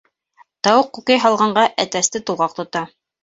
[0.67, 2.83] Тауыҡ күкәй һалғанға әтәсте тулғаҡ тота.